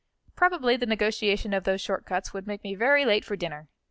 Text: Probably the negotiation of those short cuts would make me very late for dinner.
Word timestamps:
Probably 0.35 0.77
the 0.77 0.87
negotiation 0.87 1.53
of 1.53 1.63
those 1.63 1.79
short 1.79 2.07
cuts 2.07 2.33
would 2.33 2.47
make 2.47 2.63
me 2.63 2.73
very 2.73 3.05
late 3.05 3.23
for 3.23 3.35
dinner. 3.35 3.69